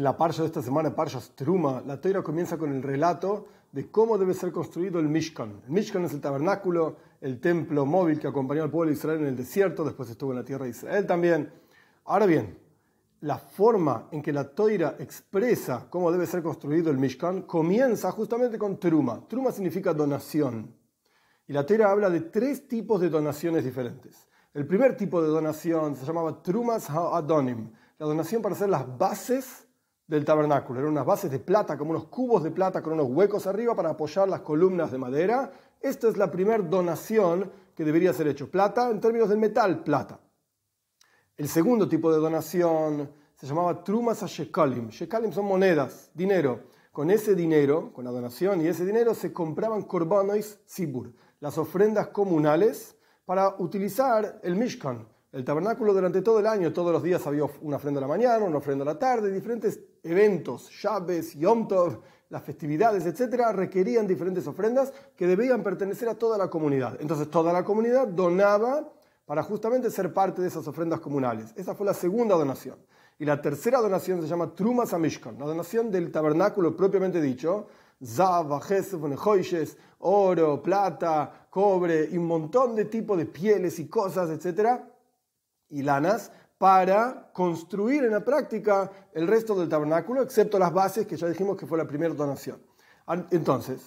En 0.00 0.04
la 0.04 0.16
parsha 0.16 0.40
de 0.40 0.46
esta 0.46 0.62
semana, 0.62 0.96
Parshas 0.96 1.32
Truma, 1.36 1.82
la 1.86 2.00
Torah 2.00 2.22
comienza 2.22 2.56
con 2.56 2.72
el 2.72 2.82
relato 2.82 3.48
de 3.70 3.90
cómo 3.90 4.16
debe 4.16 4.32
ser 4.32 4.50
construido 4.50 4.98
el 4.98 5.10
Mishkan. 5.10 5.60
El 5.66 5.72
Mishkan 5.72 6.02
es 6.06 6.14
el 6.14 6.22
tabernáculo, 6.22 6.96
el 7.20 7.38
templo 7.38 7.84
móvil 7.84 8.18
que 8.18 8.26
acompañó 8.26 8.62
al 8.62 8.70
pueblo 8.70 8.90
de 8.90 8.96
Israel 8.96 9.20
en 9.20 9.26
el 9.26 9.36
desierto, 9.36 9.84
después 9.84 10.08
estuvo 10.08 10.30
en 10.30 10.38
la 10.38 10.44
tierra 10.46 10.64
de 10.64 10.70
Israel 10.70 11.06
también. 11.06 11.52
Ahora 12.06 12.24
bien, 12.24 12.58
la 13.20 13.36
forma 13.36 14.08
en 14.10 14.22
que 14.22 14.32
la 14.32 14.48
Toira 14.48 14.96
expresa 14.98 15.86
cómo 15.90 16.10
debe 16.10 16.24
ser 16.24 16.42
construido 16.42 16.90
el 16.90 16.96
Mishkan 16.96 17.42
comienza 17.42 18.10
justamente 18.10 18.56
con 18.56 18.80
Truma. 18.80 19.28
Truma 19.28 19.52
significa 19.52 19.92
donación. 19.92 20.74
Y 21.46 21.52
la 21.52 21.66
Toira 21.66 21.90
habla 21.90 22.08
de 22.08 22.22
tres 22.22 22.66
tipos 22.66 23.02
de 23.02 23.10
donaciones 23.10 23.66
diferentes. 23.66 24.30
El 24.54 24.66
primer 24.66 24.96
tipo 24.96 25.20
de 25.20 25.28
donación 25.28 25.94
se 25.94 26.06
llamaba 26.06 26.42
Trumas 26.42 26.88
Ha'adonim, 26.88 27.70
la 27.98 28.06
donación 28.06 28.40
para 28.40 28.54
hacer 28.54 28.70
las 28.70 28.96
bases 28.96 29.66
del 30.10 30.24
tabernáculo. 30.24 30.80
Eran 30.80 30.90
unas 30.90 31.06
bases 31.06 31.30
de 31.30 31.38
plata, 31.38 31.78
como 31.78 31.92
unos 31.92 32.06
cubos 32.06 32.42
de 32.42 32.50
plata 32.50 32.82
con 32.82 32.94
unos 32.94 33.06
huecos 33.06 33.46
arriba 33.46 33.76
para 33.76 33.90
apoyar 33.90 34.28
las 34.28 34.40
columnas 34.40 34.90
de 34.90 34.98
madera. 34.98 35.52
Esta 35.80 36.08
es 36.08 36.16
la 36.16 36.28
primera 36.28 36.58
donación 36.58 37.50
que 37.76 37.84
debería 37.84 38.12
ser 38.12 38.26
hecho. 38.26 38.50
Plata, 38.50 38.90
en 38.90 39.00
términos 39.00 39.28
del 39.28 39.38
metal, 39.38 39.84
plata. 39.84 40.18
El 41.36 41.48
segundo 41.48 41.88
tipo 41.88 42.12
de 42.12 42.18
donación 42.18 43.08
se 43.36 43.46
llamaba 43.46 43.84
trumas 43.84 44.22
a 44.24 44.26
shekalim. 44.26 44.88
Shekalim 44.88 45.32
son 45.32 45.46
monedas, 45.46 46.10
dinero. 46.12 46.64
Con 46.90 47.08
ese 47.12 47.36
dinero, 47.36 47.92
con 47.92 48.04
la 48.04 48.10
donación 48.10 48.60
y 48.60 48.66
ese 48.66 48.84
dinero, 48.84 49.14
se 49.14 49.32
compraban 49.32 49.82
korbanos 49.82 50.58
sibur, 50.66 51.14
las 51.38 51.56
ofrendas 51.56 52.08
comunales 52.08 52.96
para 53.24 53.54
utilizar 53.60 54.40
el 54.42 54.56
Mishkan, 54.56 55.06
el 55.32 55.44
tabernáculo 55.44 55.92
durante 55.92 56.22
todo 56.22 56.40
el 56.40 56.46
año, 56.46 56.72
todos 56.72 56.92
los 56.92 57.02
días 57.02 57.24
había 57.26 57.44
una 57.62 57.76
ofrenda 57.76 57.98
a 57.98 58.02
la 58.02 58.08
mañana, 58.08 58.44
una 58.44 58.58
ofrenda 58.58 58.82
a 58.82 58.86
la 58.86 58.98
tarde, 58.98 59.30
diferentes 59.30 59.78
eventos, 60.02 60.68
Shabbos, 60.70 61.34
Yom 61.34 61.68
Tov, 61.68 62.00
las 62.30 62.42
festividades, 62.42 63.06
etcétera, 63.06 63.52
requerían 63.52 64.06
diferentes 64.06 64.46
ofrendas 64.46 64.92
que 65.16 65.26
debían 65.26 65.62
pertenecer 65.62 66.08
a 66.08 66.14
toda 66.14 66.36
la 66.38 66.48
comunidad. 66.48 66.96
Entonces 67.00 67.28
toda 67.30 67.52
la 67.52 67.64
comunidad 67.64 68.08
donaba 68.08 68.92
para 69.24 69.42
justamente 69.42 69.90
ser 69.90 70.12
parte 70.12 70.42
de 70.42 70.48
esas 70.48 70.66
ofrendas 70.66 71.00
comunales. 71.00 71.52
Esa 71.56 71.74
fue 71.74 71.86
la 71.86 71.94
segunda 71.94 72.34
donación. 72.34 72.76
Y 73.18 73.24
la 73.24 73.40
tercera 73.40 73.80
donación 73.80 74.22
se 74.22 74.28
llama 74.28 74.54
Trumas 74.54 74.92
a 74.92 74.98
Mishkan, 74.98 75.38
la 75.38 75.46
donación 75.46 75.90
del 75.90 76.10
tabernáculo 76.10 76.76
propiamente 76.76 77.20
dicho, 77.20 77.68
Zav, 78.02 78.50
oro, 79.98 80.62
plata, 80.62 81.46
cobre 81.50 82.08
y 82.10 82.16
un 82.16 82.26
montón 82.26 82.74
de 82.74 82.86
tipos 82.86 83.18
de 83.18 83.26
pieles 83.26 83.78
y 83.78 83.88
cosas, 83.88 84.30
etcétera, 84.30 84.89
y 85.70 85.82
lanas 85.82 86.30
para 86.58 87.30
construir 87.32 88.04
en 88.04 88.12
la 88.12 88.24
práctica 88.24 88.90
el 89.14 89.26
resto 89.26 89.54
del 89.58 89.68
tabernáculo, 89.68 90.22
excepto 90.22 90.58
las 90.58 90.72
bases 90.72 91.06
que 91.06 91.16
ya 91.16 91.26
dijimos 91.26 91.56
que 91.56 91.66
fue 91.66 91.78
la 91.78 91.86
primera 91.86 92.12
donación. 92.12 92.60
Entonces, 93.30 93.80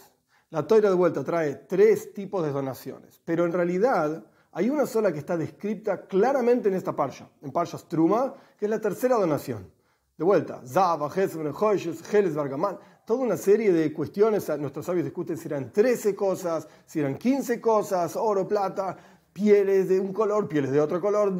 la 0.49 0.65
toira 0.65 0.89
de 0.89 0.95
vuelta 0.95 1.23
trae 1.23 1.55
tres 1.55 2.13
tipos 2.13 2.43
de 2.43 2.51
donaciones, 2.51 3.21
pero 3.23 3.45
en 3.45 3.53
realidad 3.53 4.23
hay 4.51 4.69
una 4.69 4.85
sola 4.85 5.11
que 5.11 5.19
está 5.19 5.37
descrita 5.37 6.05
claramente 6.05 6.69
en 6.69 6.75
esta 6.75 6.95
parsha, 6.95 7.27
en 7.41 7.51
parsha 7.51 7.77
Struma, 7.77 8.33
que 8.57 8.65
es 8.65 8.69
la 8.69 8.79
tercera 8.79 9.15
donación. 9.15 9.71
De 10.15 10.23
vuelta, 10.23 10.61
Zaba, 10.63 11.09
Geles, 11.09 12.35
Bargamán, 12.35 12.77
toda 13.03 13.23
una 13.23 13.35
serie 13.35 13.73
de 13.73 13.91
cuestiones, 13.91 14.47
nuestros 14.59 14.85
sabios 14.85 15.05
discuten 15.05 15.37
si 15.37 15.47
eran 15.47 15.73
13 15.73 16.15
cosas, 16.15 16.67
si 16.85 16.99
eran 16.99 17.17
15 17.17 17.59
cosas, 17.59 18.15
oro, 18.15 18.47
plata, 18.47 18.95
pieles 19.33 19.89
de 19.89 19.99
un 19.99 20.13
color, 20.13 20.47
pieles 20.47 20.71
de 20.71 20.79
otro 20.79 21.01
color, 21.01 21.35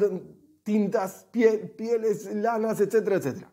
tintas, 0.62 1.26
pieles, 1.30 2.34
lanas, 2.34 2.80
etcétera, 2.80 3.16
etcétera. 3.16 3.50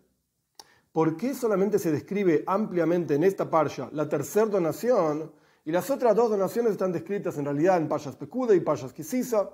¿Por 0.91 1.15
qué 1.15 1.33
solamente 1.33 1.79
se 1.79 1.91
describe 1.91 2.43
ampliamente 2.47 3.15
en 3.15 3.23
esta 3.23 3.49
parsha 3.49 3.89
la 3.93 4.09
tercera 4.09 4.47
donación 4.47 5.31
y 5.63 5.71
las 5.71 5.89
otras 5.89 6.15
dos 6.15 6.31
donaciones 6.31 6.73
están 6.73 6.91
descritas 6.91 7.37
en 7.37 7.45
realidad 7.45 7.77
en 7.77 7.87
parshas 7.87 8.15
Pecuda 8.15 8.53
y 8.55 8.59
parshas 8.59 8.91
Kisisa? 8.91 9.51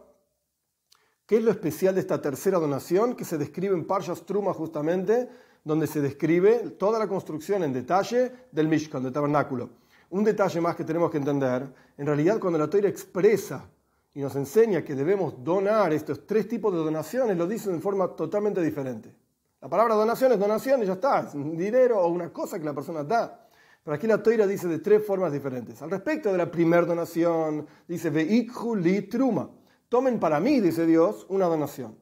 ¿Qué 1.27 1.37
es 1.37 1.43
lo 1.43 1.51
especial 1.51 1.93
de 1.93 2.01
esta 2.01 2.21
tercera 2.21 2.57
donación 2.57 3.15
que 3.15 3.25
se 3.25 3.37
describe 3.37 3.75
en 3.75 3.85
parshas 3.85 4.25
Truma 4.25 4.53
justamente, 4.53 5.29
donde 5.63 5.85
se 5.85 6.01
describe 6.01 6.71
toda 6.79 6.97
la 6.97 7.07
construcción 7.07 7.63
en 7.63 7.73
detalle 7.73 8.31
del 8.51 8.67
Mishkan, 8.67 9.03
del 9.03 9.13
tabernáculo? 9.13 9.69
Un 10.09 10.23
detalle 10.23 10.61
más 10.61 10.75
que 10.75 10.85
tenemos 10.85 11.11
que 11.11 11.17
entender, 11.17 11.67
en 11.97 12.05
realidad 12.05 12.39
cuando 12.39 12.57
la 12.57 12.69
Torah 12.69 12.87
expresa 12.87 13.69
y 14.13 14.21
nos 14.21 14.35
enseña 14.35 14.83
que 14.83 14.95
debemos 14.95 15.43
donar 15.43 15.93
estos 15.93 16.25
tres 16.25 16.47
tipos 16.47 16.73
de 16.73 16.79
donaciones, 16.79 17.37
lo 17.37 17.47
dice 17.47 17.71
de 17.71 17.79
forma 17.79 18.15
totalmente 18.15 18.61
diferente. 18.61 19.13
La 19.61 19.69
palabra 19.69 19.95
donación 19.95 20.31
es 20.31 20.39
donación 20.39 20.83
y 20.83 20.85
ya 20.85 20.93
está, 20.93 21.21
es 21.21 21.33
un 21.33 21.57
dinero 21.57 21.99
o 21.99 22.07
una 22.07 22.31
cosa 22.31 22.59
que 22.59 22.65
la 22.65 22.73
persona 22.73 23.03
da. 23.03 23.47
Pero 23.83 23.95
aquí 23.95 24.05
la 24.05 24.21
toira 24.21 24.45
dice 24.45 24.67
de 24.67 24.79
tres 24.79 25.05
formas 25.05 25.31
diferentes. 25.31 25.81
Al 25.81 25.89
respecto 25.89 26.31
de 26.31 26.37
la 26.37 26.51
primera 26.51 26.85
donación, 26.85 27.65
dice 27.87 28.09
veikhu 28.09 28.75
li 28.75 29.03
truma. 29.03 29.49
Tomen 29.87 30.19
para 30.19 30.39
mí, 30.39 30.59
dice 30.59 30.85
Dios, 30.85 31.25
una 31.29 31.45
donación. 31.45 31.97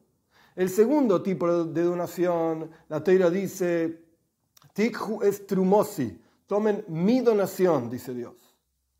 El 0.56 0.68
segundo 0.68 1.22
tipo 1.22 1.64
de 1.64 1.82
donación, 1.82 2.70
la 2.88 3.04
toira 3.04 3.30
dice 3.30 4.02
tikhu 4.72 5.22
es 5.22 5.46
trumosi. 5.46 6.20
Tomen 6.46 6.84
mi 6.88 7.20
donación, 7.20 7.88
dice 7.88 8.14
Dios. 8.14 8.45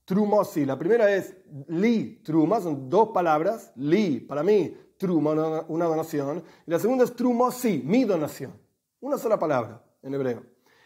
Trumosi. 0.07 0.65
La 0.65 0.79
primera 0.79 1.13
es 1.13 1.35
li, 1.67 2.23
truma, 2.23 2.61
son 2.61 2.89
dos 2.89 3.09
palabras. 3.09 3.73
Li, 3.75 4.21
para 4.21 4.45
mí, 4.45 4.73
truma, 4.97 5.65
una, 5.67 5.85
donación. 5.85 6.45
Y 6.65 6.71
la 6.71 6.79
segunda 6.79 7.05
es 7.05 7.15
trumosi, 7.15 7.83
mi 7.85 8.05
donación. 8.05 8.53
Una 9.01 9.19
sola 9.19 9.37
palabra 9.37 9.83
en 10.03 10.15
hebreo. 10.15 10.45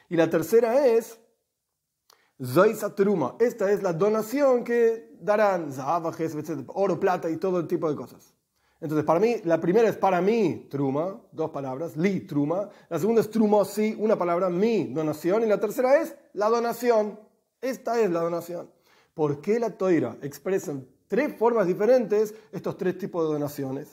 Y 0.09 0.17
la 0.17 0.31
tercera 0.31 0.87
es 0.87 1.21
zoisa 2.43 2.95
truma. 2.95 3.37
Esta 3.39 3.71
es 3.71 3.83
la 3.83 3.93
donación 3.93 4.65
que 4.65 5.15
darán 5.21 5.71
oro, 6.69 6.99
plata 6.99 7.29
y 7.29 7.37
todo 7.37 7.67
tipo 7.67 7.91
de 7.91 7.97
cosas. 7.97 8.33
Entonces, 8.81 9.05
para 9.05 9.21
mí, 9.21 9.37
la 9.45 9.61
primera 9.61 9.87
es 9.87 9.99
para 9.99 10.23
mí, 10.23 10.67
truma, 10.71 11.21
dos 11.31 11.51
palabras, 11.51 11.95
li, 11.95 12.21
truma. 12.21 12.71
La 12.89 12.99
segunda 12.99 13.21
es 13.21 13.31
trumosi, 13.31 13.95
una 13.99 14.17
palabra, 14.17 14.49
mi 14.49 14.85
donación. 14.95 15.43
Y 15.43 15.47
la 15.47 15.61
tercera 15.61 16.01
es 16.01 16.17
la 16.33 16.49
donación. 16.49 17.21
Esta 17.61 18.01
es 18.01 18.11
la 18.11 18.21
donación 18.21 18.80
por 19.15 19.41
qué 19.41 19.59
la 19.59 19.71
toira 19.71 20.17
expresa 20.23 20.73
en 20.73 20.87
tres 21.09 21.37
formas 21.37 21.67
diferentes 21.67 22.35
estos 22.53 22.77
tres 22.77 22.97
tipos 22.97 23.27
de 23.27 23.33
donaciones. 23.35 23.89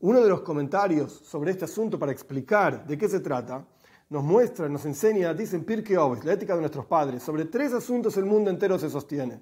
Uno 0.00 0.22
de 0.22 0.28
los 0.28 0.42
comentarios 0.42 1.12
sobre 1.12 1.50
este 1.50 1.64
asunto 1.64 1.98
para 1.98 2.12
explicar 2.12 2.86
de 2.86 2.96
qué 2.96 3.08
se 3.08 3.20
trata 3.20 3.64
nos 4.08 4.22
muestra, 4.22 4.68
nos 4.68 4.84
enseña, 4.84 5.34
dicen 5.34 5.64
Pirke 5.64 5.98
Oves, 5.98 6.24
la 6.24 6.34
ética 6.34 6.54
de 6.54 6.60
nuestros 6.60 6.86
padres, 6.86 7.22
sobre 7.22 7.46
tres 7.46 7.72
asuntos 7.72 8.16
el 8.16 8.24
mundo 8.24 8.50
entero 8.50 8.78
se 8.78 8.88
sostiene. 8.88 9.40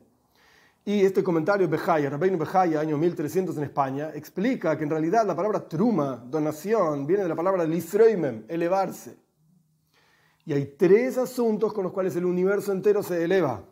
Y 0.87 1.05
este 1.05 1.23
comentario, 1.23 1.69
Bejaya, 1.69 2.11
Rabbeinu 2.11 2.39
Bejaya, 2.39 2.81
año 2.81 2.97
1300 2.97 3.57
en 3.59 3.65
España, 3.65 4.11
explica 4.15 4.77
que 4.77 4.85
en 4.85 4.91
realidad 4.91 5.27
la 5.27 5.37
palabra 5.37 5.69
truma, 5.69 6.17
donación, 6.17 7.07
viene 7.07 7.23
de 7.25 7.29
la 7.29 7.37
palabra 7.37 7.65
lisroimem, 7.65 8.45
elevarse. 8.49 9.17
Y 10.47 10.53
hay 10.53 10.75
tres 10.79 11.19
asuntos 11.19 11.73
con 11.73 11.85
los 11.85 11.93
cuales 11.93 12.17
el 12.17 12.25
universo 12.25 12.73
entero 12.73 13.03
se 13.03 13.23
eleva 13.23 13.65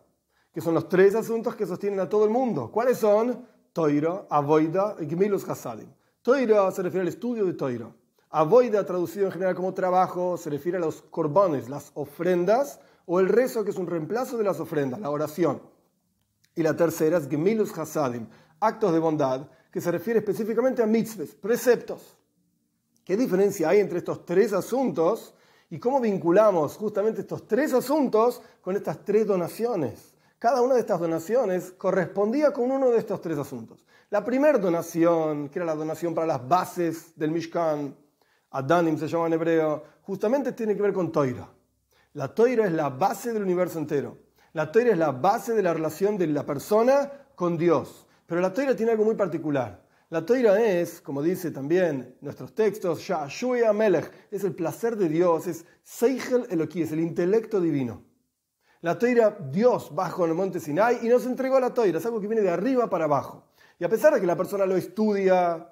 que 0.53 0.61
son 0.61 0.75
los 0.75 0.89
tres 0.89 1.15
asuntos 1.15 1.55
que 1.57 1.67
sostienen 1.67 2.01
a 2.01 2.09
todo 2.09 2.25
el 2.25 2.31
mundo. 2.31 2.71
¿Cuáles 2.71 2.99
son? 2.99 3.47
Toira, 3.73 4.27
Avoida 4.29 4.97
y 5.01 5.07
Gmilus 5.07 5.49
Hasadim. 5.49 5.89
Toira 6.21 6.71
se 6.71 6.83
refiere 6.83 7.03
al 7.03 7.09
estudio 7.09 7.47
de 7.47 7.55
Toira. 7.55 7.91
Avoida, 8.31 8.85
traducido 8.85 9.27
en 9.27 9.33
general 9.33 9.55
como 9.55 9.75
trabajo, 9.75 10.37
se 10.37 10.51
refiere 10.51 10.79
a 10.79 10.81
los 10.81 11.03
corbones, 11.03 11.69
las 11.69 11.91
ofrendas, 11.95 12.81
o 13.07 13.21
el 13.21 13.29
rezo, 13.29 13.65
que 13.65 13.71
es 13.71 13.77
un 13.77 13.87
reemplazo 13.87 14.39
de 14.39 14.45
las 14.45 14.61
ofrendas, 14.61 15.01
la 15.01 15.11
oración. 15.11 15.63
Y 16.55 16.63
la 16.63 16.77
tercera 16.77 17.19
es 17.19 17.29
Gmilus 17.29 17.77
Hasadim, 17.77 18.27
actos 18.61 18.93
de 18.93 18.99
bondad, 18.99 19.49
que 19.71 19.81
se 19.81 19.91
refiere 19.91 20.21
específicamente 20.21 20.83
a 20.83 20.87
mitzvahs, 20.87 21.35
preceptos. 21.35 22.17
¿Qué 23.05 23.17
diferencia 23.17 23.71
hay 23.71 23.81
entre 23.81 23.99
estos 23.99 24.25
tres 24.25 24.53
asuntos 24.53 25.35
y 25.71 25.79
cómo 25.79 26.01
vinculamos 26.01 26.77
justamente 26.77 27.23
estos 27.23 27.49
tres 27.49 27.73
asuntos 27.73 28.41
con 28.61 28.77
estas 28.77 29.05
tres 29.05 29.27
donaciones? 29.27 30.12
Cada 30.43 30.61
una 30.61 30.75
de 30.75 30.81
estas 30.81 30.99
donaciones 30.99 31.71
correspondía 31.79 32.53
con 32.53 32.69
uno 32.69 32.91
de 32.91 32.99
estos 32.99 33.21
tres 33.21 33.39
asuntos. 33.39 33.87
La 34.11 34.25
primera 34.25 34.59
donación, 34.59 35.49
que 35.49 35.61
era 35.61 35.67
la 35.67 35.77
donación 35.77 36.17
para 36.17 36.27
las 36.27 36.49
bases 36.49 37.17
del 37.17 37.31
Mishkan, 37.31 37.95
Adanim 38.51 38.99
se 38.99 39.07
llama 39.07 39.29
en 39.29 39.35
hebreo, 39.35 39.85
justamente 40.03 40.51
tiene 40.51 40.75
que 40.75 40.83
ver 40.83 40.93
con 40.93 41.13
Toira. 41.13 41.49
La 42.15 42.35
Toira 42.35 42.67
es 42.67 42.73
la 42.73 42.89
base 42.89 43.33
del 43.33 43.45
universo 43.45 43.79
entero. 43.79 44.19
La 44.55 44.73
Toira 44.73 44.91
es 44.91 44.99
la 44.99 45.13
base 45.13 45.55
de 45.55 45.63
la 45.63 45.75
relación 45.75 46.19
de 46.19 46.27
la 46.27 46.45
persona 46.45 47.09
con 47.37 47.57
Dios. 47.57 48.09
Pero 48.27 48.41
la 48.41 48.53
Toira 48.53 48.75
tiene 48.75 48.91
algo 48.91 49.05
muy 49.05 49.15
particular. 49.15 49.81
La 50.11 50.27
Toira 50.27 50.61
es, 50.61 51.01
como 51.01 51.23
dice 51.23 51.53
también 51.53 52.17
nuestros 52.21 52.53
textos, 52.53 52.99
Sha'shuya 52.99 53.73
Melech, 53.73 54.11
es 54.33 54.43
el 54.43 54.57
placer 54.57 54.97
de 54.97 55.09
Dios, 55.09 55.47
es 55.47 55.65
Seichel 55.85 56.49
Eloquí, 56.51 56.83
es 56.83 56.91
el 56.91 56.99
intelecto 56.99 57.61
divino. 57.61 58.11
La 58.83 58.99
toira, 58.99 59.39
Dios 59.51 59.95
bajó 59.95 60.25
en 60.25 60.31
el 60.31 60.37
monte 60.37 60.59
Sinai 60.59 60.99
y 61.03 61.09
nos 61.09 61.25
entregó 61.25 61.59
la 61.61 61.73
toira, 61.73 61.99
es 61.99 62.07
algo 62.07 62.21
que 62.21 62.27
viene 62.27 62.43
de 62.43 62.51
arriba 62.51 62.91
para 62.91 63.05
abajo. 63.05 63.45
Y 63.79 63.85
a 63.85 63.89
pesar 63.89 64.13
de 64.13 64.21
que 64.21 64.27
la 64.27 64.37
persona 64.37 64.67
lo 64.67 64.77
estudia 64.77 65.69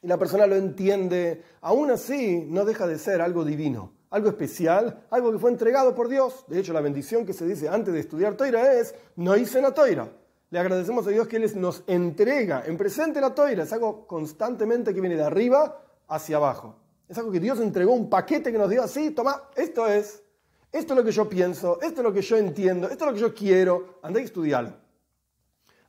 y 0.00 0.06
la 0.06 0.16
persona 0.16 0.46
lo 0.46 0.56
entiende, 0.56 1.42
aún 1.60 1.90
así 1.90 2.46
no 2.48 2.64
deja 2.64 2.86
de 2.86 2.98
ser 2.98 3.20
algo 3.20 3.44
divino. 3.44 3.92
algo 4.10 4.30
especial, 4.30 5.04
algo 5.10 5.30
que 5.32 5.38
fue 5.38 5.50
entregado 5.50 5.94
por 5.94 6.08
Dios. 6.08 6.46
De 6.48 6.58
hecho, 6.58 6.72
la 6.72 6.80
bendición 6.80 7.26
que 7.26 7.34
se 7.34 7.44
dice 7.44 7.68
antes 7.68 7.92
de 7.92 8.00
estudiar 8.00 8.34
toira 8.36 8.72
es, 8.72 8.94
no 9.16 9.36
hice 9.36 9.60
la 9.60 9.74
toira. 9.74 10.08
Le 10.50 10.58
agradecemos 10.58 11.06
a 11.06 11.10
Dios 11.10 11.28
que 11.28 11.36
Él 11.36 11.60
nos 11.60 11.84
entrega 11.86 12.64
en 12.64 12.78
presente 12.78 13.20
la 13.20 13.34
toira. 13.34 13.64
Es 13.64 13.72
algo 13.74 14.06
constantemente 14.06 14.94
que 14.94 15.00
viene 15.02 15.16
de 15.16 15.24
arriba 15.24 15.82
hacia 16.08 16.36
abajo. 16.36 16.76
Es 17.06 17.18
algo 17.18 17.30
que 17.30 17.40
Dios 17.40 17.60
entregó 17.60 17.92
un 17.92 18.08
paquete 18.08 18.50
que 18.50 18.58
nos 18.58 18.70
dio 18.70 18.82
así, 18.82 19.10
toma, 19.10 19.50
esto 19.56 19.86
es, 19.86 20.22
esto 20.70 20.92
es 20.92 20.98
lo 20.98 21.04
que 21.04 21.12
yo 21.12 21.28
pienso, 21.28 21.80
esto 21.80 22.00
es 22.00 22.04
lo 22.04 22.12
que 22.12 22.22
yo 22.22 22.36
entiendo, 22.36 22.88
esto 22.88 23.04
es 23.04 23.10
lo 23.10 23.14
que 23.14 23.20
yo 23.20 23.34
quiero. 23.34 23.98
Andá 24.02 24.20
y 24.20 24.24
estudialo. 24.24 24.72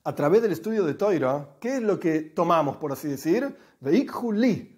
A 0.03 0.15
través 0.15 0.41
del 0.41 0.53
estudio 0.53 0.85
de 0.85 0.93
Toira, 0.93 1.55
¿qué 1.59 1.75
es 1.75 1.81
lo 1.81 1.99
que 1.99 2.21
tomamos, 2.21 2.77
por 2.77 2.91
así 2.91 3.07
decir? 3.07 3.55
Veik 3.81 4.11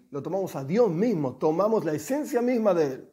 lo 0.09 0.21
tomamos 0.21 0.55
a 0.55 0.63
Dios 0.63 0.89
mismo, 0.89 1.35
tomamos 1.35 1.85
la 1.85 1.93
esencia 1.93 2.41
misma 2.41 2.73
de 2.73 2.85
Él. 2.85 3.11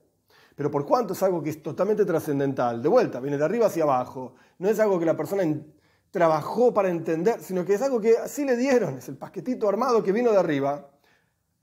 Pero 0.56 0.70
por 0.70 0.84
cuanto 0.84 1.12
es 1.12 1.22
algo 1.22 1.42
que 1.42 1.50
es 1.50 1.62
totalmente 1.62 2.04
trascendental, 2.04 2.82
de 2.82 2.88
vuelta, 2.88 3.20
viene 3.20 3.38
de 3.38 3.44
arriba 3.44 3.66
hacia 3.66 3.84
abajo, 3.84 4.34
no 4.58 4.68
es 4.68 4.80
algo 4.80 4.98
que 4.98 5.04
la 5.04 5.16
persona 5.16 5.44
trabajó 6.10 6.74
para 6.74 6.88
entender, 6.88 7.40
sino 7.40 7.64
que 7.64 7.74
es 7.74 7.82
algo 7.82 8.00
que 8.00 8.16
así 8.18 8.44
le 8.44 8.56
dieron, 8.56 8.98
es 8.98 9.08
el 9.08 9.16
paquetito 9.16 9.68
armado 9.68 10.02
que 10.02 10.10
vino 10.10 10.32
de 10.32 10.38
arriba, 10.38 10.90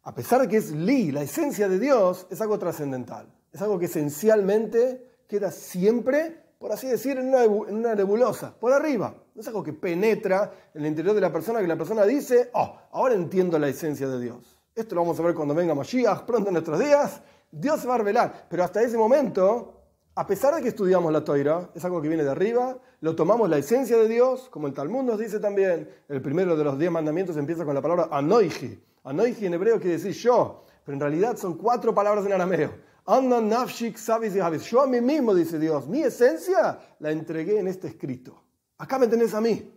a 0.03 0.15
pesar 0.15 0.41
de 0.41 0.47
que 0.47 0.57
es 0.57 0.71
Li, 0.71 1.11
la 1.11 1.23
esencia 1.23 1.67
de 1.67 1.79
Dios, 1.79 2.27
es 2.29 2.39
algo 2.39 2.57
trascendental, 2.57 3.27
es 3.51 3.61
algo 3.61 3.77
que 3.79 3.85
esencialmente 3.85 5.14
queda 5.27 5.51
siempre, 5.51 6.43
por 6.57 6.71
así 6.71 6.87
decir, 6.87 7.17
en 7.17 7.33
una, 7.33 7.95
nebulosa, 7.95 8.53
por 8.59 8.73
arriba, 8.73 9.15
no 9.33 9.41
es 9.41 9.47
algo 9.47 9.63
que 9.63 9.73
penetra 9.73 10.51
en 10.73 10.81
el 10.81 10.87
interior 10.87 11.15
de 11.15 11.21
la 11.21 11.31
persona, 11.31 11.59
que 11.59 11.67
la 11.67 11.77
persona 11.77 12.05
dice, 12.05 12.49
oh, 12.53 12.77
ahora 12.91 13.15
entiendo 13.15 13.59
la 13.59 13.67
esencia 13.67 14.07
de 14.07 14.19
Dios. 14.21 14.57
Esto 14.73 14.95
lo 14.95 15.01
vamos 15.01 15.19
a 15.19 15.23
ver 15.23 15.35
cuando 15.35 15.53
venga 15.53 15.73
Mashiach, 15.73 16.25
pronto 16.25 16.49
en 16.49 16.53
nuestros 16.53 16.79
días, 16.79 17.21
Dios 17.51 17.79
se 17.79 17.87
va 17.87 17.95
a 17.95 17.99
revelar, 17.99 18.47
pero 18.49 18.63
hasta 18.63 18.81
ese 18.81 18.97
momento 18.97 19.75
a 20.17 20.25
pesar 20.25 20.55
de 20.55 20.61
que 20.61 20.69
estudiamos 20.69 21.11
la 21.11 21.25
toira, 21.25 21.69
es 21.75 21.83
algo 21.83 22.01
que 22.01 22.07
viene 22.07 22.23
de 22.23 22.31
arriba, 22.31 22.77
lo 23.01 23.17
tomamos 23.17 23.49
la 23.49 23.57
esencia 23.57 23.97
de 23.97 24.07
Dios, 24.07 24.47
como 24.49 24.67
el 24.67 24.73
Talmud 24.73 25.03
nos 25.03 25.19
dice 25.19 25.41
también, 25.41 25.89
el 26.07 26.21
primero 26.21 26.55
de 26.55 26.63
los 26.63 26.79
diez 26.79 26.89
mandamientos 26.89 27.35
empieza 27.35 27.65
con 27.65 27.75
la 27.75 27.81
palabra 27.81 28.07
anoiji. 28.09 28.81
Anoiji 29.03 29.45
en 29.45 29.55
hebreo 29.55 29.77
quiere 29.77 29.97
decir 29.97 30.13
yo, 30.13 30.63
pero 30.85 30.93
en 30.93 31.01
realidad 31.01 31.35
son 31.35 31.57
cuatro 31.57 31.93
palabras 31.93 32.25
en 32.25 32.31
arameo. 32.31 32.71
Nafshik 33.07 33.97
Yo 33.97 34.81
a 34.81 34.87
mí 34.87 35.01
mismo, 35.01 35.33
dice 35.33 35.59
Dios, 35.59 35.87
mi 35.87 36.01
esencia 36.01 36.79
la 36.99 37.11
entregué 37.11 37.59
en 37.59 37.67
este 37.67 37.87
escrito. 37.87 38.41
Acá 38.77 38.99
me 38.99 39.07
tenés 39.07 39.33
a 39.33 39.41
mí. 39.41 39.71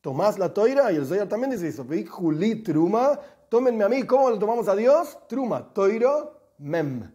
Tomás 0.00 0.38
la 0.38 0.52
toira 0.52 0.92
y 0.92 0.96
el 0.96 1.06
Zoyar 1.06 1.28
también 1.28 1.52
dice 1.52 1.68
eso. 1.68 1.86
Juli 2.08 2.56
truma, 2.56 3.18
tómenme 3.48 3.84
a 3.84 3.88
mí. 3.88 4.02
¿Cómo 4.02 4.30
lo 4.30 4.38
tomamos 4.38 4.68
a 4.68 4.76
Dios? 4.76 5.18
Truma, 5.28 5.72
toiro, 5.72 6.54
mem. 6.58 7.10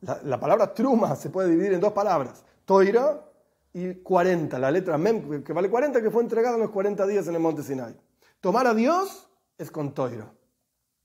La, 0.00 0.40
palabra 0.40 0.74
truma 0.74 1.14
se 1.14 1.30
puede 1.30 1.50
dividir 1.50 1.74
en 1.74 1.80
dos 1.80 1.92
palabras, 1.92 2.44
toira 2.64 3.24
y 3.72 3.94
40, 3.94 4.58
la 4.58 4.70
letra 4.70 4.98
mem, 4.98 5.44
que 5.44 5.52
vale 5.52 5.70
40, 5.70 6.02
que 6.02 6.10
fue 6.10 6.22
entregada 6.22 6.56
en 6.56 6.62
los 6.62 6.70
40 6.70 7.06
días 7.06 7.28
en 7.28 7.36
el 7.36 7.40
monte 7.40 7.62
Sinai. 7.62 7.94
Tomar 8.40 8.66
a 8.66 8.74
Dios 8.74 9.28
es 9.56 9.70
con 9.70 9.94
toira. 9.94 10.32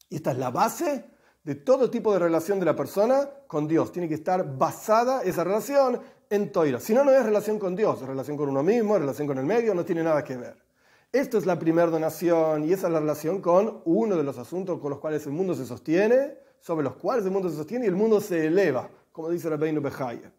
Y 0.09 0.15
esta 0.15 0.31
es 0.31 0.37
la 0.39 0.49
base 0.49 1.05
de 1.47 1.55
todo 1.55 1.89
tipo 1.89 2.11
de 2.11 2.19
relación 2.19 2.59
de 2.59 2.65
la 2.65 2.75
persona 2.75 3.29
con 3.47 3.69
Dios. 3.69 3.93
Tiene 3.93 4.09
que 4.09 4.15
estar 4.15 4.57
basada 4.57 5.23
esa 5.23 5.45
relación 5.45 5.97
en 6.29 6.51
toira. 6.51 6.77
Si 6.81 6.93
no, 6.93 7.05
no 7.05 7.11
es 7.11 7.23
relación 7.23 7.57
con 7.57 7.73
Dios, 7.73 8.01
es 8.01 8.07
relación 8.07 8.35
con 8.35 8.49
uno 8.49 8.61
mismo, 8.61 8.95
es 8.95 9.01
relación 9.01 9.27
con 9.29 9.37
el 9.37 9.45
medio, 9.45 9.73
no 9.73 9.85
tiene 9.85 10.03
nada 10.03 10.25
que 10.25 10.35
ver. 10.35 10.57
Esto 11.09 11.37
es 11.37 11.45
la 11.45 11.57
primera 11.57 11.89
donación 11.89 12.65
y 12.65 12.73
esa 12.73 12.87
es 12.87 12.93
la 12.93 12.99
relación 12.99 13.39
con 13.39 13.81
uno 13.85 14.17
de 14.17 14.23
los 14.23 14.37
asuntos 14.37 14.77
con 14.81 14.89
los 14.89 14.99
cuales 14.99 15.25
el 15.25 15.31
mundo 15.31 15.55
se 15.55 15.65
sostiene 15.65 16.37
sobre 16.59 16.83
los 16.83 16.97
cuales 16.97 17.23
el 17.23 17.31
mundo 17.31 17.49
se 17.49 17.55
sostiene 17.55 17.85
y 17.85 17.87
el 17.87 17.95
mundo 17.95 18.19
se 18.19 18.47
eleva, 18.47 18.89
como 19.13 19.29
dice 19.29 19.49
Rabbeinu 19.49 19.79
Bejaye. 19.79 20.29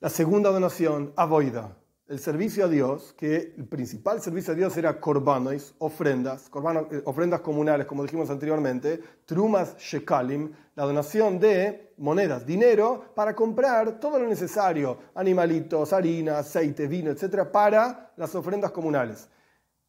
La 0.00 0.10
segunda 0.10 0.50
donación, 0.50 1.14
avoida, 1.16 1.74
el 2.12 2.18
servicio 2.18 2.66
a 2.66 2.68
Dios, 2.68 3.14
que 3.16 3.54
el 3.56 3.64
principal 3.64 4.20
servicio 4.20 4.52
a 4.52 4.56
Dios 4.56 4.76
era 4.76 5.00
corbanos, 5.00 5.74
ofrendas, 5.78 6.50
eh, 6.90 7.00
ofrendas 7.06 7.40
comunales, 7.40 7.86
como 7.86 8.02
dijimos 8.02 8.28
anteriormente, 8.28 9.00
trumas 9.24 9.78
shekalim, 9.78 10.52
la 10.74 10.84
donación 10.84 11.40
de 11.40 11.94
monedas, 11.96 12.44
dinero, 12.44 13.06
para 13.14 13.34
comprar 13.34 13.98
todo 13.98 14.18
lo 14.18 14.28
necesario, 14.28 14.98
animalitos, 15.14 15.94
harina, 15.94 16.40
aceite, 16.40 16.86
vino, 16.86 17.10
etc., 17.10 17.50
para 17.50 18.12
las 18.18 18.34
ofrendas 18.34 18.72
comunales. 18.72 19.30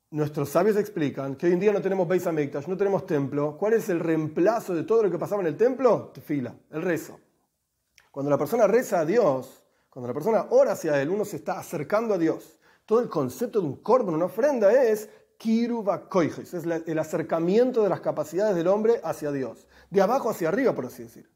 Nuestros 0.09 0.47
sabios 0.47 0.77
explican 0.77 1.35
que 1.35 1.47
hoy 1.47 1.51
en 1.51 1.59
día 1.59 1.73
no 1.73 1.81
tenemos 1.81 2.07
Beis 2.07 2.25
Hamikdash, 2.25 2.67
no 2.67 2.77
tenemos 2.77 3.05
templo. 3.05 3.57
¿Cuál 3.57 3.73
es 3.73 3.89
el 3.89 3.99
reemplazo 3.99 4.73
de 4.73 4.83
todo 4.83 5.03
lo 5.03 5.11
que 5.11 5.19
pasaba 5.19 5.41
en 5.41 5.47
el 5.47 5.57
templo? 5.57 6.11
Tefila, 6.13 6.55
el 6.71 6.83
rezo. 6.83 7.19
Cuando 8.11 8.29
la 8.29 8.37
persona 8.37 8.65
reza 8.65 9.01
a 9.01 9.05
Dios, 9.05 9.62
cuando 9.93 10.07
la 10.07 10.13
persona 10.15 10.47
ora 10.49 10.71
hacia 10.71 10.99
Él, 10.99 11.09
uno 11.09 11.23
se 11.23 11.35
está 11.35 11.59
acercando 11.59 12.15
a 12.15 12.17
Dios. 12.17 12.57
Todo 12.83 12.99
el 12.99 13.07
concepto 13.07 13.61
de 13.61 13.67
un 13.67 13.75
korban, 13.75 14.15
una 14.15 14.25
ofrenda, 14.25 14.73
es 14.73 15.07
kiruva 15.37 16.09
es 16.41 16.65
el 16.87 16.97
acercamiento 16.97 17.83
de 17.83 17.89
las 17.89 18.01
capacidades 18.01 18.55
del 18.55 18.69
hombre 18.69 18.99
hacia 19.03 19.31
Dios. 19.31 19.67
De 19.91 20.01
abajo 20.01 20.31
hacia 20.31 20.47
arriba, 20.47 20.73
por 20.73 20.87
así 20.87 21.03
decir. 21.03 21.29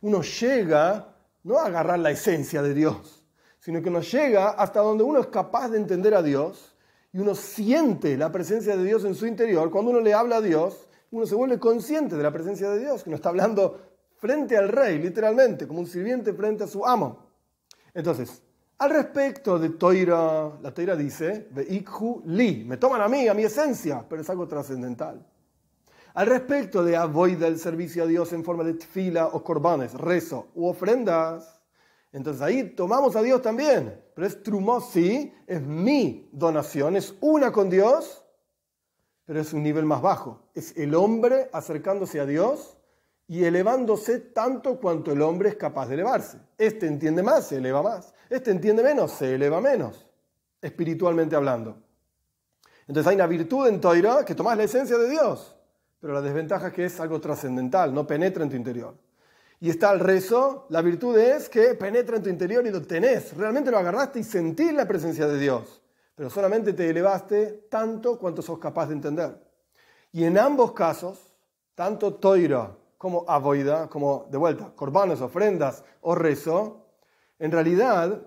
Uno 0.00 0.22
llega 0.22 1.16
no 1.42 1.58
a 1.58 1.66
agarrar 1.66 1.98
la 1.98 2.12
esencia 2.12 2.62
de 2.62 2.72
Dios, 2.72 3.24
sino 3.58 3.82
que 3.82 3.88
uno 3.88 4.02
llega 4.02 4.50
hasta 4.50 4.78
donde 4.78 5.02
uno 5.02 5.18
es 5.18 5.26
capaz 5.26 5.68
de 5.68 5.78
entender 5.78 6.14
a 6.14 6.22
Dios 6.22 6.76
y 7.12 7.18
uno 7.18 7.34
siente 7.34 8.16
la 8.16 8.30
presencia 8.30 8.76
de 8.76 8.84
Dios 8.84 9.04
en 9.06 9.16
su 9.16 9.26
interior, 9.26 9.72
cuando 9.72 9.90
uno 9.90 10.00
le 10.00 10.14
habla 10.14 10.36
a 10.36 10.40
Dios, 10.40 10.86
uno 11.10 11.26
se 11.26 11.34
vuelve 11.34 11.58
consciente 11.58 12.16
de 12.16 12.22
la 12.22 12.32
presencia 12.32 12.70
de 12.70 12.78
Dios, 12.78 13.02
que 13.02 13.10
no 13.10 13.16
está 13.16 13.30
hablando 13.30 13.80
frente 14.18 14.56
al 14.56 14.68
rey, 14.68 15.00
literalmente, 15.00 15.66
como 15.66 15.80
un 15.80 15.86
sirviente 15.88 16.32
frente 16.32 16.62
a 16.62 16.68
su 16.68 16.86
amo. 16.86 17.27
Entonces, 17.98 18.40
al 18.78 18.90
respecto 18.90 19.58
de 19.58 19.70
Toira, 19.70 20.52
la 20.62 20.72
Toira 20.72 20.94
dice, 20.94 21.48
li, 22.26 22.64
me 22.64 22.76
toman 22.76 23.00
a 23.00 23.08
mí, 23.08 23.26
a 23.26 23.34
mi 23.34 23.42
esencia, 23.42 24.06
pero 24.08 24.22
es 24.22 24.30
algo 24.30 24.46
trascendental. 24.46 25.26
Al 26.14 26.26
respecto 26.28 26.84
de 26.84 26.96
avoida 26.96 27.48
el 27.48 27.58
servicio 27.58 28.04
a 28.04 28.06
Dios 28.06 28.32
en 28.32 28.44
forma 28.44 28.62
de 28.62 28.74
tfila 28.74 29.26
o 29.26 29.42
corbanes, 29.42 29.94
rezo 29.94 30.46
u 30.54 30.68
ofrendas, 30.68 31.60
entonces 32.12 32.40
ahí 32.40 32.70
tomamos 32.70 33.16
a 33.16 33.22
Dios 33.22 33.42
también. 33.42 34.00
Pero 34.14 34.28
es 34.28 34.44
trumosi, 34.44 35.34
es 35.48 35.60
mi 35.60 36.28
donación, 36.30 36.94
es 36.94 37.16
una 37.20 37.50
con 37.50 37.68
Dios, 37.68 38.24
pero 39.24 39.40
es 39.40 39.52
un 39.52 39.64
nivel 39.64 39.86
más 39.86 40.02
bajo. 40.02 40.48
Es 40.54 40.76
el 40.76 40.94
hombre 40.94 41.50
acercándose 41.52 42.20
a 42.20 42.26
Dios 42.26 42.77
y 43.28 43.44
elevándose 43.44 44.20
tanto 44.20 44.80
cuanto 44.80 45.12
el 45.12 45.20
hombre 45.20 45.50
es 45.50 45.56
capaz 45.56 45.86
de 45.86 45.94
elevarse. 45.94 46.38
Este 46.56 46.86
entiende 46.86 47.22
más, 47.22 47.46
se 47.46 47.56
eleva 47.56 47.82
más. 47.82 48.14
Este 48.30 48.50
entiende 48.50 48.82
menos, 48.82 49.12
se 49.12 49.34
eleva 49.34 49.60
menos, 49.60 50.06
espiritualmente 50.62 51.36
hablando. 51.36 51.76
Entonces 52.86 53.06
hay 53.06 53.16
una 53.16 53.26
virtud 53.26 53.68
en 53.68 53.82
Toira 53.82 54.24
que 54.24 54.34
tomas 54.34 54.56
la 54.56 54.64
esencia 54.64 54.96
de 54.96 55.10
Dios, 55.10 55.54
pero 56.00 56.14
la 56.14 56.22
desventaja 56.22 56.68
es 56.68 56.72
que 56.72 56.86
es 56.86 56.98
algo 57.00 57.20
trascendental, 57.20 57.92
no 57.92 58.06
penetra 58.06 58.42
en 58.42 58.50
tu 58.50 58.56
interior. 58.56 58.94
Y 59.60 59.68
está 59.68 59.92
el 59.92 60.00
rezo, 60.00 60.66
la 60.70 60.80
virtud 60.80 61.18
es 61.18 61.50
que 61.50 61.74
penetra 61.74 62.16
en 62.16 62.22
tu 62.22 62.30
interior 62.30 62.66
y 62.66 62.70
lo 62.70 62.80
tenés, 62.80 63.36
realmente 63.36 63.70
lo 63.70 63.76
agarraste 63.76 64.20
y 64.20 64.24
sentís 64.24 64.72
la 64.72 64.88
presencia 64.88 65.26
de 65.26 65.38
Dios, 65.38 65.82
pero 66.14 66.30
solamente 66.30 66.72
te 66.72 66.88
elevaste 66.88 67.66
tanto 67.68 68.18
cuanto 68.18 68.40
sos 68.40 68.58
capaz 68.58 68.86
de 68.86 68.94
entender. 68.94 69.38
Y 70.12 70.24
en 70.24 70.38
ambos 70.38 70.72
casos, 70.72 71.34
tanto 71.74 72.14
toira 72.14 72.74
como 72.98 73.24
avoida, 73.28 73.88
como 73.88 74.26
de 74.30 74.36
vuelta, 74.36 74.72
corbanos, 74.74 75.20
ofrendas 75.20 75.84
o 76.02 76.14
rezo, 76.14 76.86
en 77.38 77.52
realidad 77.52 78.26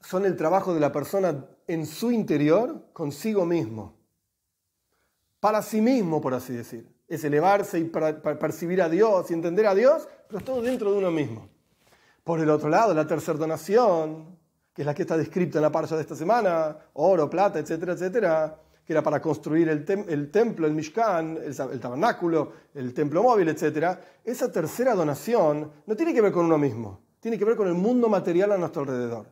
son 0.00 0.24
el 0.24 0.36
trabajo 0.36 0.72
de 0.72 0.80
la 0.80 0.92
persona 0.92 1.46
en 1.66 1.86
su 1.86 2.12
interior 2.12 2.84
consigo 2.92 3.44
mismo, 3.44 3.96
para 5.40 5.62
sí 5.62 5.80
mismo, 5.80 6.20
por 6.20 6.34
así 6.34 6.52
decir 6.52 6.98
es 7.08 7.24
elevarse 7.24 7.78
y 7.78 7.84
percibir 7.84 8.82
a 8.82 8.88
Dios 8.88 9.30
y 9.30 9.34
entender 9.34 9.66
a 9.66 9.74
Dios, 9.74 10.06
pero 10.26 10.38
es 10.38 10.44
todo 10.44 10.60
dentro 10.60 10.92
de 10.92 10.98
uno 10.98 11.10
mismo. 11.10 11.48
Por 12.22 12.38
el 12.40 12.50
otro 12.50 12.68
lado, 12.68 12.92
la 12.92 13.06
tercera 13.06 13.38
donación, 13.38 14.38
que 14.74 14.82
es 14.82 14.86
la 14.86 14.94
que 14.94 15.02
está 15.02 15.16
descrita 15.16 15.58
en 15.58 15.62
la 15.62 15.72
parcha 15.72 15.96
de 15.96 16.02
esta 16.02 16.14
semana, 16.14 16.76
oro, 16.92 17.30
plata, 17.30 17.58
etcétera, 17.58 17.94
etcétera, 17.94 18.60
que 18.88 18.94
era 18.94 19.02
para 19.02 19.20
construir 19.20 19.68
el, 19.68 19.84
templo, 19.84 20.66
el 20.66 20.72
Mishkan, 20.72 21.38
el, 21.44 21.78
tabernáculo, 21.78 22.52
el 22.72 22.94
templo 22.94 23.22
móvil, 23.22 23.50
etcétera, 23.50 24.00
esa 24.24 24.50
tercera 24.50 24.94
donación 24.94 25.70
no 25.84 25.94
tiene 25.94 26.14
que 26.14 26.22
ver 26.22 26.32
con 26.32 26.46
uno 26.46 26.56
mismo, 26.56 27.02
tiene 27.20 27.36
que 27.36 27.44
ver 27.44 27.54
con 27.54 27.68
el 27.68 27.74
mundo 27.74 28.08
material 28.08 28.52
a 28.52 28.56
nuestro 28.56 28.80
alrededor. 28.80 29.26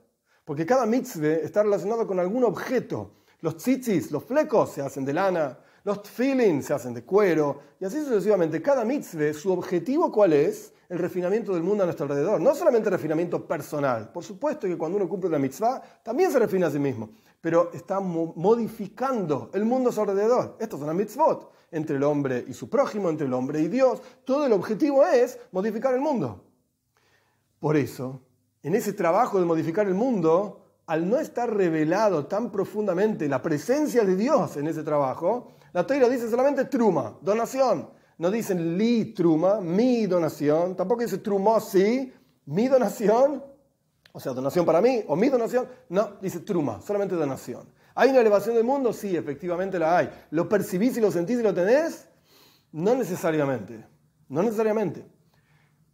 Porque 0.44 0.66
cada 0.66 0.84
mitzvah 0.84 1.36
está 1.36 1.62
relacionado 1.62 2.06
con 2.06 2.20
algún 2.20 2.44
objeto. 2.44 3.14
Los 3.40 3.56
tzitzis, 3.56 4.10
los 4.10 4.24
flecos, 4.24 4.72
se 4.72 4.82
hacen 4.82 5.06
de 5.06 5.14
lana, 5.14 5.58
los 5.86 6.02
tfilin 6.02 6.64
se 6.64 6.74
hacen 6.74 6.92
de 6.94 7.04
cuero, 7.04 7.60
y 7.78 7.84
así 7.84 8.02
sucesivamente. 8.02 8.60
Cada 8.60 8.84
mitzvah, 8.84 9.32
su 9.32 9.52
objetivo 9.52 10.10
cuál 10.10 10.32
es? 10.32 10.72
El 10.88 10.98
refinamiento 10.98 11.54
del 11.54 11.62
mundo 11.62 11.84
a 11.84 11.86
nuestro 11.86 12.06
alrededor. 12.06 12.40
No 12.40 12.56
solamente 12.56 12.88
el 12.88 12.94
refinamiento 12.94 13.46
personal. 13.46 14.10
Por 14.10 14.24
supuesto 14.24 14.66
que 14.66 14.76
cuando 14.76 14.96
uno 14.96 15.08
cumple 15.08 15.28
una 15.28 15.38
mitzvah, 15.38 15.80
también 16.02 16.32
se 16.32 16.40
refina 16.40 16.66
a 16.66 16.70
sí 16.72 16.80
mismo. 16.80 17.10
Pero 17.40 17.70
está 17.72 18.00
modificando 18.00 19.48
el 19.54 19.64
mundo 19.64 19.90
a 19.90 19.92
su 19.92 20.00
alrededor. 20.00 20.56
Esto 20.58 20.74
es 20.74 20.82
una 20.82 20.92
mitzvot. 20.92 21.52
Entre 21.70 21.94
el 21.94 22.02
hombre 22.02 22.44
y 22.48 22.52
su 22.52 22.68
prójimo, 22.68 23.08
entre 23.08 23.28
el 23.28 23.32
hombre 23.32 23.60
y 23.60 23.68
Dios. 23.68 24.02
Todo 24.24 24.44
el 24.44 24.52
objetivo 24.54 25.06
es 25.06 25.38
modificar 25.52 25.94
el 25.94 26.00
mundo. 26.00 26.42
Por 27.60 27.76
eso, 27.76 28.22
en 28.64 28.74
ese 28.74 28.92
trabajo 28.92 29.38
de 29.38 29.46
modificar 29.46 29.86
el 29.86 29.94
mundo, 29.94 30.62
al 30.86 31.08
no 31.08 31.18
estar 31.18 31.48
revelado 31.54 32.26
tan 32.26 32.50
profundamente 32.50 33.28
la 33.28 33.40
presencia 33.40 34.04
de 34.04 34.16
Dios 34.16 34.56
en 34.56 34.66
ese 34.66 34.82
trabajo, 34.82 35.52
la 35.76 35.86
Torah 35.86 36.08
dice 36.08 36.30
solamente 36.30 36.64
truma, 36.64 37.18
donación. 37.20 37.90
No 38.16 38.30
dicen 38.30 38.78
li 38.78 39.12
truma, 39.12 39.60
mi 39.60 40.06
donación. 40.06 40.74
Tampoco 40.74 41.02
dice 41.02 41.18
trumosi, 41.18 42.10
mi 42.46 42.66
donación. 42.66 43.44
O 44.10 44.18
sea, 44.18 44.32
donación 44.32 44.64
para 44.64 44.80
mí 44.80 45.04
o 45.06 45.14
mi 45.16 45.28
donación. 45.28 45.68
No, 45.90 46.12
dice 46.22 46.40
truma, 46.40 46.80
solamente 46.80 47.14
donación. 47.14 47.68
¿Hay 47.94 48.08
una 48.08 48.20
elevación 48.20 48.54
del 48.54 48.64
mundo? 48.64 48.94
Sí, 48.94 49.18
efectivamente 49.18 49.78
la 49.78 49.98
hay. 49.98 50.10
¿Lo 50.30 50.48
percibís 50.48 50.96
y 50.96 51.02
lo 51.02 51.10
sentís 51.12 51.40
y 51.40 51.42
lo 51.42 51.52
tenés? 51.52 52.08
No 52.72 52.94
necesariamente. 52.94 53.86
No 54.30 54.42
necesariamente. 54.42 55.06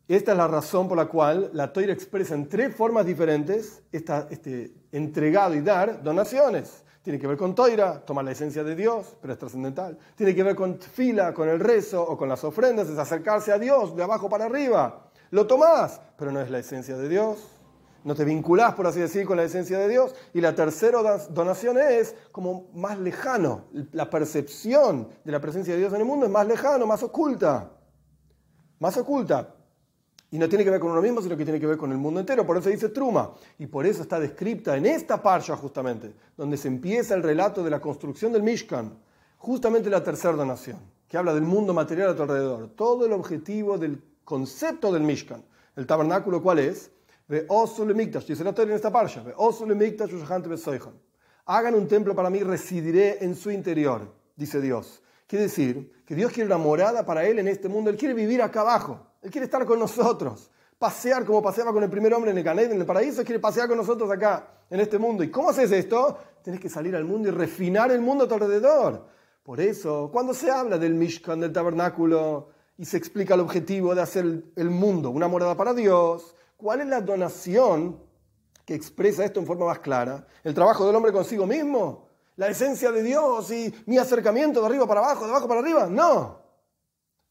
Esta 0.07 0.31
es 0.31 0.39
la 0.39 0.47
razón 0.47 0.87
por 0.87 0.97
la 0.97 1.07
cual 1.07 1.51
la 1.55 1.73
Toira 1.73 1.93
expresa 1.93 2.37
en 2.37 2.49
tres 2.49 2.73
formas 2.77 3.05
diferentes 3.05 3.83
este 3.91 4.77
entregado 4.93 5.57
y 5.57 5.61
dar 5.61 6.05
donaciones. 6.05 6.82
Tiene 7.03 7.19
que 7.19 7.27
ver 7.27 7.37
con 7.37 7.55
toira, 7.55 8.01
tomar 8.05 8.25
la 8.25 8.31
esencia 8.31 8.63
de 8.63 8.77
Dios, 8.77 9.17
pero 9.21 9.33
es 9.33 9.39
trascendental. 9.39 9.99
Tiene 10.15 10.35
que 10.35 10.43
ver 10.45 10.55
con 10.55 10.79
fila, 10.79 11.35
con 11.35 11.49
el 11.49 11.59
rezo 11.59 12.01
o 12.01 12.17
con 12.17 12.29
las 12.29 12.45
ofrendas, 12.45 12.89
es 12.89 12.97
acercarse 12.97 13.51
a 13.51 13.59
Dios 13.59 13.97
de 13.97 14.05
abajo 14.05 14.29
para 14.29 14.45
arriba. 14.45 15.11
Lo 15.31 15.47
tomás, 15.47 16.01
pero 16.17 16.31
no 16.31 16.41
es 16.41 16.51
la 16.51 16.61
esencia 16.61 16.97
de 16.97 17.09
Dios. 17.09 17.39
No 18.05 18.15
te 18.15 18.25
vinculás, 18.25 18.75
por 18.75 18.87
así 18.87 19.01
decir, 19.01 19.27
con 19.27 19.37
la 19.37 19.45
esencia 19.45 19.79
de 19.79 19.89
Dios. 19.89 20.15
Y 20.35 20.41
la 20.41 20.55
tercera 20.55 21.01
donación 21.31 21.79
es 21.79 22.15
como 22.31 22.71
más 22.75 22.99
lejano. 22.99 23.65
La 23.93 24.11
percepción 24.11 25.09
de 25.25 25.33
la 25.33 25.41
presencia 25.41 25.75
de 25.75 25.81
Dios 25.81 25.93
en 25.93 26.01
el 26.01 26.07
mundo 26.07 26.27
es 26.27 26.33
más 26.33 26.47
lejano, 26.47 26.87
más 26.87 27.03
oculta. 27.03 27.71
Más 28.79 28.97
oculta. 28.97 29.55
Y 30.33 30.39
no 30.39 30.49
tiene 30.49 30.65
que 30.65 30.71
ver 30.71 30.81
con 30.81 30.91
uno 30.91 31.03
mismo, 31.03 31.21
sino 31.21 31.37
que 31.37 31.45
tiene 31.45 31.61
que 31.61 31.67
ver 31.67 31.77
con 31.77 31.93
el 31.93 31.99
mundo 31.99 32.19
entero. 32.19 32.47
Por 32.47 32.57
eso 32.57 32.71
dice 32.71 32.89
Truma. 32.89 33.35
Y 33.59 33.67
por 33.67 33.85
eso 33.85 34.01
está 34.01 34.19
descrita 34.19 34.75
en 34.79 34.87
esta 34.87 35.23
parsha 35.23 35.55
justamente, 35.57 36.15
donde 36.39 36.57
se 36.57 36.69
empieza 36.69 37.15
el 37.15 37.23
relato 37.23 37.63
de 37.63 37.69
la 37.69 37.81
construcción 37.81 38.33
del 38.33 38.43
Mishkan, 38.43 38.99
justamente 39.37 39.91
la 39.91 40.03
tercera 40.03 40.33
donación, 40.33 40.79
que 41.07 41.19
habla 41.19 41.35
del 41.35 41.43
mundo 41.43 41.75
material 41.75 42.09
a 42.09 42.17
tu 42.17 42.23
alrededor. 42.23 42.71
Todo 42.75 43.05
el 43.05 43.13
objetivo 43.13 43.77
del 43.77 44.03
concepto 44.25 44.91
del 44.91 45.03
Mishkan. 45.03 45.45
El 45.77 45.87
tabernáculo, 45.87 46.43
¿cuál 46.43 46.61
es? 46.61 46.91
dice 47.29 48.43
la 48.43 48.51
en 48.51 48.71
esta 48.71 48.91
parsha. 48.91 49.23
Hagan 51.45 51.75
un 51.75 51.89
templo 51.89 52.15
para 52.15 52.31
mí, 52.31 52.43
residiré 52.43 53.23
en 53.23 53.35
su 53.35 53.51
interior, 53.51 54.11
dice 54.35 54.63
Dios. 54.63 55.03
Quiere 55.27 55.45
decir 55.45 55.93
que 56.07 56.15
Dios 56.15 56.33
quiere 56.33 56.47
una 56.47 56.59
morada 56.59 57.05
para 57.05 57.27
él 57.27 57.39
en 57.39 57.49
este 57.49 57.69
mundo. 57.69 57.91
Él 57.91 57.99
quiere 57.99 58.15
vivir 58.15 58.41
acá 58.41 58.63
abajo. 58.63 59.12
Él 59.23 59.31
quiere 59.31 59.45
estar 59.45 59.65
con 59.65 59.79
nosotros, 59.79 60.51
pasear 60.79 61.25
como 61.25 61.41
paseaba 61.41 61.73
con 61.73 61.83
el 61.83 61.89
primer 61.89 62.13
hombre 62.13 62.33
en 62.33 62.39
el 62.39 62.45
Canet, 62.45 62.73
en 62.73 62.81
el 62.81 62.87
paraíso, 62.87 63.23
quiere 63.23 63.39
pasear 63.39 63.69
con 63.69 63.79
nosotros 63.79 64.11
acá, 64.11 64.49
en 64.69 64.81
este 64.81 64.99
mundo. 64.99 65.23
¿Y 65.23 65.31
cómo 65.31 65.51
haces 65.51 65.71
esto? 65.71 66.19
Tienes 66.43 66.61
que 66.61 66.69
salir 66.69 66.97
al 66.97 67.05
mundo 67.05 67.29
y 67.29 67.31
refinar 67.31 67.93
el 67.93 68.01
mundo 68.01 68.25
a 68.25 68.29
tu 68.29 68.35
alrededor. 68.35 69.07
Por 69.45 69.61
eso, 69.61 70.11
cuando 70.13 70.35
se 70.35 70.51
habla 70.51 70.77
del 70.79 70.95
Mishkan, 70.95 71.39
del 71.39 71.53
tabernáculo, 71.53 72.49
y 72.77 72.85
se 72.85 72.97
explica 72.97 73.35
el 73.35 73.41
objetivo 73.41 73.95
de 73.95 74.03
hacer 74.03 74.45
el 74.57 74.71
mundo 74.71 75.11
una 75.11 75.29
morada 75.29 75.57
para 75.57 75.73
Dios, 75.73 76.35
¿cuál 76.57 76.81
es 76.81 76.89
la 76.89 77.01
donación 77.01 78.01
que 78.65 78.75
expresa 78.75 79.25
esto 79.25 79.39
en 79.39 79.47
forma 79.47 79.67
más 79.67 79.79
clara? 79.79 80.27
¿El 80.43 80.53
trabajo 80.53 80.85
del 80.85 80.97
hombre 80.97 81.13
consigo 81.13 81.47
mismo? 81.47 82.09
¿La 82.35 82.49
esencia 82.49 82.91
de 82.91 83.05
Dios 83.05 83.53
y 83.53 83.73
mi 83.87 83.99
acercamiento 83.99 84.61
de 84.61 84.67
arriba 84.67 84.87
para 84.87 85.01
abajo, 85.01 85.27
de 85.27 85.31
abajo 85.31 85.47
para 85.47 85.61
arriba? 85.61 85.87
No. 85.87 86.42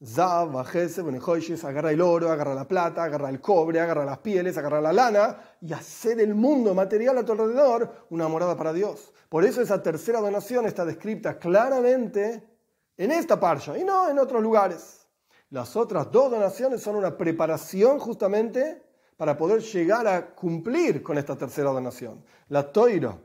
Zav, 0.03 0.57
agarra 0.57 1.91
el 1.91 2.01
oro, 2.01 2.31
agarra 2.31 2.55
la 2.55 2.67
plata, 2.67 3.03
agarra 3.03 3.29
el 3.29 3.39
cobre, 3.39 3.79
agarra 3.79 4.03
las 4.03 4.17
pieles, 4.17 4.57
agarra 4.57 4.81
la 4.81 4.91
lana 4.91 5.37
y 5.61 5.71
hacer 5.73 6.19
el 6.19 6.33
mundo 6.33 6.73
material 6.73 7.19
a 7.19 7.23
tu 7.23 7.33
alrededor 7.33 8.07
una 8.09 8.27
morada 8.27 8.57
para 8.57 8.73
Dios. 8.73 9.13
Por 9.29 9.45
eso 9.45 9.61
esa 9.61 9.83
tercera 9.83 10.19
donación 10.19 10.65
está 10.65 10.85
descrita 10.85 11.37
claramente 11.37 12.43
en 12.97 13.11
esta 13.11 13.39
parsha 13.39 13.77
y 13.77 13.83
no 13.83 14.09
en 14.09 14.17
otros 14.17 14.41
lugares. 14.41 15.07
Las 15.51 15.75
otras 15.75 16.11
dos 16.11 16.31
donaciones 16.31 16.81
son 16.81 16.95
una 16.95 17.15
preparación 17.15 17.99
justamente 17.99 18.81
para 19.17 19.37
poder 19.37 19.61
llegar 19.61 20.07
a 20.07 20.33
cumplir 20.33 21.03
con 21.03 21.19
esta 21.19 21.35
tercera 21.35 21.69
donación. 21.69 22.25
La 22.47 22.71
toiro, 22.71 23.21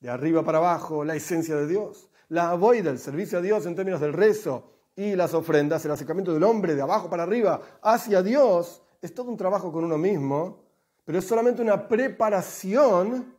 de 0.00 0.10
arriba 0.10 0.42
para 0.42 0.58
abajo, 0.58 1.04
la 1.04 1.14
esencia 1.14 1.54
de 1.54 1.68
Dios. 1.68 2.08
La 2.30 2.50
avoida, 2.50 2.90
el 2.90 2.98
servicio 2.98 3.38
a 3.38 3.42
Dios 3.42 3.64
en 3.66 3.76
términos 3.76 4.00
del 4.00 4.12
rezo 4.12 4.79
y 5.00 5.16
las 5.16 5.32
ofrendas, 5.32 5.82
el 5.86 5.92
acercamiento 5.92 6.34
del 6.34 6.44
hombre 6.44 6.74
de 6.74 6.82
abajo 6.82 7.08
para 7.08 7.22
arriba 7.22 7.62
hacia 7.80 8.22
Dios, 8.22 8.82
es 9.00 9.14
todo 9.14 9.30
un 9.30 9.36
trabajo 9.38 9.72
con 9.72 9.82
uno 9.82 9.96
mismo, 9.96 10.58
pero 11.06 11.18
es 11.18 11.24
solamente 11.26 11.62
una 11.62 11.88
preparación 11.88 13.34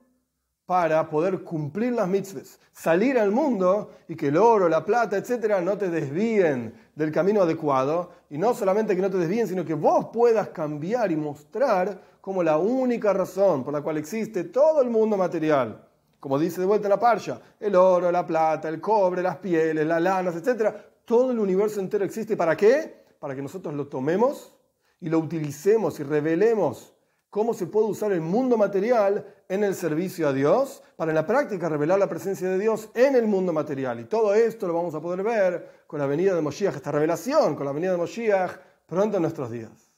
para 0.66 1.08
poder 1.08 1.44
cumplir 1.44 1.94
las 1.94 2.08
mitzvahs, 2.08 2.60
salir 2.72 3.20
al 3.20 3.30
mundo 3.30 3.92
y 4.08 4.16
que 4.16 4.30
el 4.30 4.38
oro, 4.38 4.68
la 4.70 4.84
plata, 4.84 5.18
etcétera, 5.18 5.62
no 5.62 5.78
te 5.78 5.90
desvíen 5.90 6.74
del 6.96 7.12
camino 7.12 7.44
adecuado. 7.44 8.10
Y 8.32 8.40
no 8.40 8.56
solamente 8.56 8.96
que 8.96 9.02
no 9.04 9.12
te 9.12 9.18
desvíen, 9.18 9.48
sino 9.48 9.64
que 9.64 9.76
vos 9.76 10.08
puedas 10.12 10.48
cambiar 10.50 11.12
y 11.12 11.16
mostrar 11.16 12.02
como 12.22 12.42
la 12.42 12.58
única 12.58 13.14
razón 13.14 13.64
por 13.64 13.72
la 13.72 13.82
cual 13.82 13.98
existe 13.98 14.46
todo 14.46 14.82
el 14.82 14.90
mundo 14.90 15.16
material. 15.16 15.88
Como 16.20 16.40
dice 16.40 16.60
de 16.60 16.68
vuelta 16.68 16.90
la 16.90 17.00
parsha, 17.00 17.40
el 17.60 17.76
oro, 17.76 18.12
la 18.12 18.26
plata, 18.26 18.68
el 18.68 18.82
cobre, 18.82 19.22
las 19.22 19.38
pieles, 19.38 19.86
las 19.86 20.02
lanas, 20.02 20.36
etcétera, 20.36 20.88
todo 21.12 21.32
el 21.32 21.40
universo 21.40 21.82
entero 21.82 22.06
existe. 22.06 22.38
¿Para 22.38 22.56
qué? 22.56 23.04
Para 23.20 23.36
que 23.36 23.42
nosotros 23.42 23.74
lo 23.76 23.88
tomemos 23.88 24.56
y 25.02 25.10
lo 25.10 25.20
utilicemos 25.20 26.00
y 26.00 26.04
revelemos 26.04 26.94
cómo 27.30 27.54
se 27.54 27.66
puede 27.68 27.88
usar 27.88 28.14
el 28.14 28.22
mundo 28.22 28.56
material 28.56 29.26
en 29.50 29.66
el 29.66 29.76
servicio 29.76 30.30
a 30.30 30.32
Dios, 30.32 30.82
para 30.96 31.12
en 31.12 31.16
la 31.16 31.28
práctica 31.28 31.68
revelar 31.68 32.00
la 32.00 32.08
presencia 32.08 32.48
de 32.48 32.58
Dios 32.58 32.88
en 32.94 33.18
el 33.18 33.28
mundo 33.28 33.52
material. 33.52 34.00
Y 34.00 34.06
todo 34.06 34.34
esto 34.34 34.68
lo 34.68 34.74
vamos 34.74 34.96
a 34.96 35.02
poder 35.02 35.22
ver 35.22 35.84
con 35.86 36.00
la 36.00 36.06
venida 36.06 36.34
de 36.34 36.40
Moshiach, 36.40 36.78
esta 36.78 36.94
revelación 36.94 37.58
con 37.58 37.66
la 37.66 37.74
venida 37.74 37.92
de 37.92 37.98
Moshiach 37.98 38.52
pronto 38.86 39.18
en 39.18 39.24
nuestros 39.24 39.52
días. 39.52 39.91